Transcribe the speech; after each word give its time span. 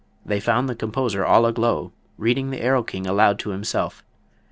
They 0.25 0.39
found 0.39 0.67
the 0.67 0.73
composer 0.73 1.23
all 1.23 1.45
aglow, 1.45 1.91
reading 2.17 2.49
the 2.49 2.61
"Erlking" 2.63 3.05
aloud 3.05 3.37
to 3.37 3.51
himself. 3.51 4.03